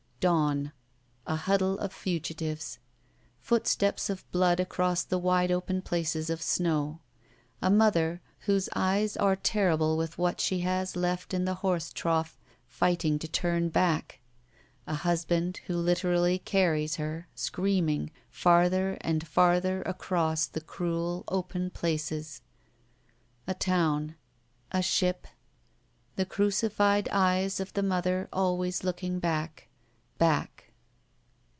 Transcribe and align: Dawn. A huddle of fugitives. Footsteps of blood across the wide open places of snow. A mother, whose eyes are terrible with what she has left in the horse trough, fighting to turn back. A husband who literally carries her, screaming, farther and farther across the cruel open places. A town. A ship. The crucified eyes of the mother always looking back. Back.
Dawn. 0.21 0.71
A 1.25 1.35
huddle 1.35 1.79
of 1.79 1.91
fugitives. 1.91 2.77
Footsteps 3.39 4.07
of 4.07 4.29
blood 4.31 4.59
across 4.59 5.01
the 5.03 5.17
wide 5.17 5.51
open 5.51 5.81
places 5.81 6.29
of 6.29 6.43
snow. 6.43 6.99
A 7.59 7.71
mother, 7.71 8.21
whose 8.41 8.69
eyes 8.75 9.17
are 9.17 9.35
terrible 9.35 9.97
with 9.97 10.19
what 10.19 10.39
she 10.39 10.59
has 10.59 10.95
left 10.95 11.33
in 11.33 11.45
the 11.45 11.55
horse 11.65 11.91
trough, 11.91 12.37
fighting 12.67 13.17
to 13.17 13.27
turn 13.27 13.69
back. 13.69 14.19
A 14.85 14.93
husband 14.93 15.61
who 15.65 15.75
literally 15.75 16.37
carries 16.37 16.97
her, 16.97 17.27
screaming, 17.33 18.11
farther 18.29 18.99
and 19.01 19.27
farther 19.27 19.81
across 19.87 20.45
the 20.45 20.61
cruel 20.61 21.23
open 21.29 21.71
places. 21.71 22.43
A 23.47 23.55
town. 23.55 24.15
A 24.71 24.83
ship. 24.83 25.25
The 26.15 26.25
crucified 26.27 27.09
eyes 27.11 27.59
of 27.59 27.73
the 27.73 27.81
mother 27.81 28.29
always 28.31 28.83
looking 28.83 29.17
back. 29.17 29.67
Back. 30.19 30.49